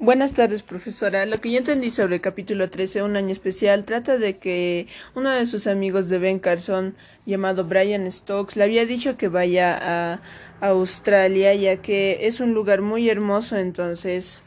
Buenas 0.00 0.32
tardes, 0.32 0.62
profesora. 0.62 1.26
Lo 1.26 1.40
que 1.40 1.50
yo 1.50 1.58
entendí 1.58 1.90
sobre 1.90 2.14
el 2.14 2.20
capítulo 2.20 2.70
13, 2.70 3.02
Un 3.02 3.16
año 3.16 3.32
especial, 3.32 3.84
trata 3.84 4.16
de 4.16 4.38
que 4.38 4.86
uno 5.16 5.28
de 5.28 5.44
sus 5.44 5.66
amigos 5.66 6.08
de 6.08 6.20
Ben 6.20 6.38
Carson, 6.38 6.94
llamado 7.26 7.64
Brian 7.64 8.10
Stokes, 8.12 8.56
le 8.56 8.62
había 8.62 8.86
dicho 8.86 9.16
que 9.16 9.26
vaya 9.26 9.76
a 9.76 10.20
Australia, 10.60 11.52
ya 11.54 11.78
que 11.78 12.28
es 12.28 12.38
un 12.38 12.54
lugar 12.54 12.80
muy 12.80 13.10
hermoso, 13.10 13.56
entonces 13.56 14.40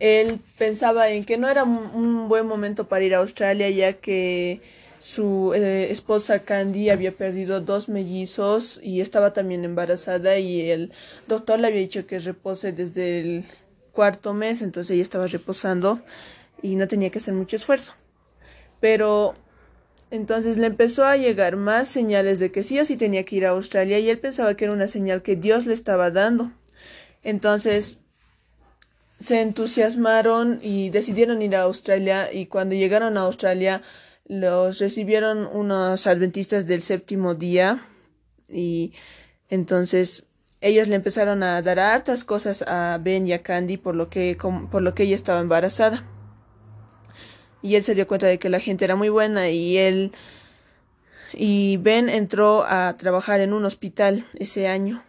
él 0.00 0.40
pensaba 0.58 1.10
en 1.10 1.24
que 1.24 1.38
no 1.38 1.48
era 1.48 1.62
un 1.62 2.28
buen 2.28 2.44
momento 2.44 2.88
para 2.88 3.04
ir 3.04 3.14
a 3.14 3.18
Australia, 3.18 3.70
ya 3.70 3.92
que 3.92 4.60
su 4.98 5.52
eh, 5.54 5.92
esposa 5.92 6.40
Candy 6.40 6.90
había 6.90 7.12
perdido 7.12 7.60
dos 7.60 7.88
mellizos 7.88 8.80
y 8.82 9.00
estaba 9.00 9.32
también 9.32 9.64
embarazada 9.64 10.38
y 10.38 10.70
el 10.70 10.92
doctor 11.28 11.60
le 11.60 11.68
había 11.68 11.80
dicho 11.80 12.06
que 12.08 12.18
repose 12.18 12.72
desde 12.72 13.20
el 13.20 13.44
cuarto 13.98 14.32
mes, 14.32 14.62
entonces 14.62 14.92
ella 14.92 15.02
estaba 15.02 15.26
reposando 15.26 16.00
y 16.62 16.76
no 16.76 16.86
tenía 16.86 17.10
que 17.10 17.18
hacer 17.18 17.34
mucho 17.34 17.56
esfuerzo. 17.56 17.94
Pero 18.78 19.34
entonces 20.12 20.56
le 20.56 20.68
empezó 20.68 21.04
a 21.04 21.16
llegar 21.16 21.56
más 21.56 21.88
señales 21.88 22.38
de 22.38 22.52
que 22.52 22.62
sí 22.62 22.78
o 22.78 22.84
sí 22.84 22.96
tenía 22.96 23.24
que 23.24 23.34
ir 23.34 23.44
a 23.44 23.50
Australia 23.50 23.98
y 23.98 24.08
él 24.08 24.20
pensaba 24.20 24.54
que 24.54 24.66
era 24.66 24.72
una 24.72 24.86
señal 24.86 25.22
que 25.22 25.34
Dios 25.34 25.66
le 25.66 25.74
estaba 25.74 26.12
dando. 26.12 26.52
Entonces 27.24 27.98
se 29.18 29.40
entusiasmaron 29.40 30.60
y 30.62 30.90
decidieron 30.90 31.42
ir 31.42 31.56
a 31.56 31.62
Australia 31.62 32.32
y 32.32 32.46
cuando 32.46 32.76
llegaron 32.76 33.18
a 33.18 33.22
Australia 33.22 33.82
los 34.28 34.78
recibieron 34.78 35.44
unos 35.44 36.06
adventistas 36.06 36.68
del 36.68 36.82
séptimo 36.82 37.34
día 37.34 37.82
y 38.48 38.92
entonces 39.48 40.27
ellos 40.60 40.88
le 40.88 40.96
empezaron 40.96 41.42
a 41.42 41.62
dar 41.62 41.78
hartas 41.78 42.24
cosas 42.24 42.62
a 42.62 42.98
Ben 43.00 43.26
y 43.26 43.32
a 43.32 43.42
Candy 43.42 43.76
por 43.76 43.94
lo 43.94 44.08
que, 44.08 44.36
por 44.70 44.82
lo 44.82 44.94
que 44.94 45.04
ella 45.04 45.14
estaba 45.14 45.40
embarazada. 45.40 46.04
Y 47.62 47.74
él 47.74 47.82
se 47.82 47.94
dio 47.94 48.06
cuenta 48.06 48.26
de 48.26 48.38
que 48.38 48.48
la 48.48 48.60
gente 48.60 48.84
era 48.84 48.96
muy 48.96 49.08
buena 49.08 49.50
y 49.50 49.78
él 49.78 50.12
y 51.32 51.76
Ben 51.78 52.08
entró 52.08 52.64
a 52.64 52.96
trabajar 52.96 53.40
en 53.40 53.52
un 53.52 53.64
hospital 53.64 54.24
ese 54.38 54.68
año 54.68 55.02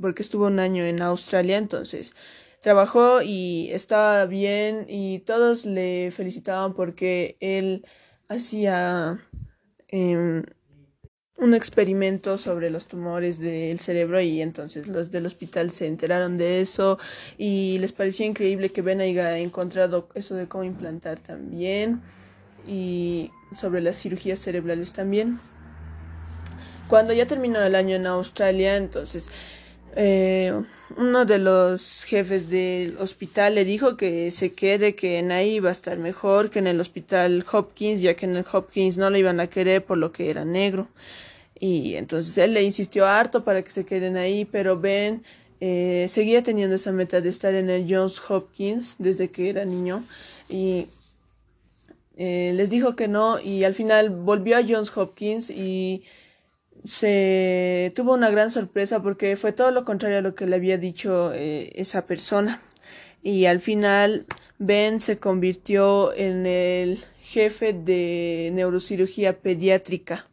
porque 0.00 0.22
estuvo 0.22 0.46
un 0.46 0.58
año 0.58 0.84
en 0.84 1.00
Australia, 1.00 1.56
entonces 1.56 2.14
trabajó 2.60 3.22
y 3.22 3.70
estaba 3.72 4.26
bien 4.26 4.86
y 4.88 5.20
todos 5.20 5.64
le 5.64 6.10
felicitaban 6.10 6.74
porque 6.74 7.36
él 7.40 7.86
hacía 8.28 9.20
eh, 9.88 10.42
un 11.38 11.54
experimento 11.54 12.38
sobre 12.38 12.70
los 12.70 12.86
tumores 12.86 13.38
del 13.38 13.78
cerebro 13.78 14.20
y 14.20 14.40
entonces 14.40 14.86
los 14.86 15.10
del 15.10 15.26
hospital 15.26 15.70
se 15.70 15.86
enteraron 15.86 16.38
de 16.38 16.60
eso 16.62 16.98
y 17.36 17.78
les 17.78 17.92
pareció 17.92 18.24
increíble 18.24 18.70
que 18.70 18.82
Ben 18.82 19.00
haya 19.00 19.36
encontrado 19.38 20.08
eso 20.14 20.34
de 20.34 20.48
cómo 20.48 20.64
implantar 20.64 21.18
también 21.18 22.00
y 22.66 23.30
sobre 23.54 23.82
las 23.82 23.98
cirugías 23.98 24.38
cerebrales 24.38 24.92
también. 24.92 25.38
Cuando 26.88 27.12
ya 27.12 27.26
terminó 27.26 27.60
el 27.60 27.74
año 27.74 27.96
en 27.96 28.06
Australia, 28.06 28.76
entonces 28.76 29.30
eh, 29.96 30.52
uno 30.96 31.24
de 31.24 31.38
los 31.38 32.04
jefes 32.04 32.48
del 32.48 32.96
hospital 32.98 33.56
le 33.56 33.64
dijo 33.64 33.96
que 33.96 34.30
se 34.30 34.52
quede, 34.52 34.94
que 34.94 35.18
en 35.18 35.32
ahí 35.32 35.56
iba 35.56 35.70
a 35.70 35.72
estar 35.72 35.98
mejor 35.98 36.50
que 36.50 36.58
en 36.60 36.66
el 36.66 36.80
hospital 36.80 37.44
Hopkins, 37.50 38.02
ya 38.02 38.14
que 38.14 38.26
en 38.26 38.36
el 38.36 38.44
Hopkins 38.50 38.98
no 38.98 39.10
lo 39.10 39.16
iban 39.16 39.40
a 39.40 39.48
querer 39.48 39.84
por 39.84 39.98
lo 39.98 40.12
que 40.12 40.30
era 40.30 40.44
negro. 40.44 40.88
Y 41.58 41.94
entonces 41.94 42.36
él 42.38 42.54
le 42.54 42.62
insistió 42.62 43.06
harto 43.06 43.42
para 43.42 43.62
que 43.62 43.70
se 43.70 43.86
queden 43.86 44.16
ahí, 44.16 44.44
pero 44.44 44.78
Ben 44.78 45.24
eh, 45.60 46.06
seguía 46.10 46.42
teniendo 46.42 46.76
esa 46.76 46.92
meta 46.92 47.20
de 47.22 47.30
estar 47.30 47.54
en 47.54 47.70
el 47.70 47.86
Johns 47.88 48.20
Hopkins 48.28 48.96
desde 48.98 49.30
que 49.30 49.48
era 49.48 49.64
niño 49.64 50.04
y 50.50 50.88
eh, 52.18 52.52
les 52.54 52.68
dijo 52.68 52.94
que 52.94 53.08
no 53.08 53.40
y 53.40 53.64
al 53.64 53.72
final 53.72 54.10
volvió 54.10 54.58
a 54.58 54.62
Johns 54.66 54.94
Hopkins 54.94 55.48
y 55.48 56.04
se 56.86 57.92
tuvo 57.94 58.14
una 58.14 58.30
gran 58.30 58.50
sorpresa 58.50 59.02
porque 59.02 59.36
fue 59.36 59.52
todo 59.52 59.70
lo 59.70 59.84
contrario 59.84 60.18
a 60.18 60.22
lo 60.22 60.34
que 60.34 60.46
le 60.46 60.56
había 60.56 60.78
dicho 60.78 61.32
eh, 61.34 61.72
esa 61.74 62.06
persona. 62.06 62.62
Y 63.22 63.46
al 63.46 63.60
final 63.60 64.26
Ben 64.58 65.00
se 65.00 65.18
convirtió 65.18 66.14
en 66.14 66.46
el 66.46 67.04
jefe 67.20 67.72
de 67.72 68.50
neurocirugía 68.54 69.38
pediátrica 69.40 70.26